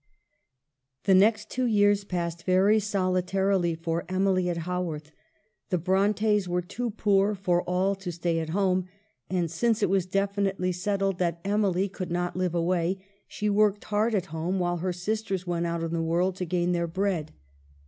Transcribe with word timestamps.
The 1.03 1.13
next 1.13 1.51
two 1.51 1.67
years 1.67 2.03
passed 2.03 2.43
very 2.43 2.79
solitarily 2.79 3.75
for 3.75 4.03
Emily 4.09 4.49
at 4.49 4.57
Haworth; 4.65 5.11
the 5.69 5.77
Brontes 5.77 6.47
were 6.47 6.63
too 6.63 6.89
poor 6.89 7.35
for 7.35 7.61
all 7.69 7.93
to 7.93 8.11
stay 8.11 8.39
at 8.39 8.49
home, 8.49 8.87
and 9.29 9.51
since 9.51 9.83
it 9.83 9.91
was 9.91 10.07
defi 10.07 10.41
nitely 10.41 10.73
settled 10.73 11.19
that 11.19 11.39
Emily 11.45 11.87
could 11.87 12.09
not 12.09 12.35
live 12.35 12.55
away, 12.55 13.05
she 13.27 13.47
worked 13.47 13.83
hard 13.83 14.15
at 14.15 14.25
home 14.33 14.57
while 14.57 14.77
her 14.77 14.91
sisters 14.91 15.45
went 15.45 15.67
out 15.67 15.83
in 15.83 15.91
the 15.93 16.01
world 16.01 16.35
to 16.37 16.45
gain 16.45 16.71
their 16.71 16.87
bread. 16.87 17.31